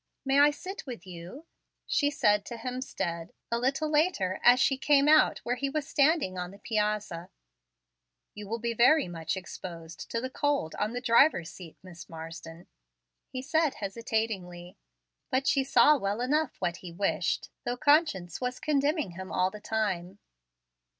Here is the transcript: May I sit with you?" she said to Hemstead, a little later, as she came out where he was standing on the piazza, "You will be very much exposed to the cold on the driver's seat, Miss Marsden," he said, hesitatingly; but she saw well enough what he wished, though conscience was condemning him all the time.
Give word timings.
May 0.25 0.39
I 0.39 0.49
sit 0.49 0.87
with 0.87 1.05
you?" 1.05 1.45
she 1.85 2.09
said 2.09 2.43
to 2.47 2.57
Hemstead, 2.57 3.29
a 3.51 3.59
little 3.59 3.87
later, 3.87 4.39
as 4.43 4.59
she 4.59 4.75
came 4.75 5.07
out 5.07 5.37
where 5.43 5.57
he 5.57 5.69
was 5.69 5.87
standing 5.87 6.39
on 6.39 6.49
the 6.49 6.57
piazza, 6.57 7.29
"You 8.33 8.47
will 8.47 8.57
be 8.57 8.73
very 8.73 9.07
much 9.07 9.37
exposed 9.37 10.09
to 10.09 10.19
the 10.19 10.31
cold 10.31 10.73
on 10.79 10.93
the 10.93 11.01
driver's 11.01 11.51
seat, 11.51 11.77
Miss 11.83 12.09
Marsden," 12.09 12.65
he 13.29 13.43
said, 13.43 13.75
hesitatingly; 13.75 14.75
but 15.29 15.45
she 15.45 15.63
saw 15.63 15.95
well 15.99 16.19
enough 16.19 16.55
what 16.57 16.77
he 16.77 16.91
wished, 16.91 17.49
though 17.63 17.77
conscience 17.77 18.41
was 18.41 18.59
condemning 18.59 19.11
him 19.11 19.31
all 19.31 19.51
the 19.51 19.61
time. 19.61 20.17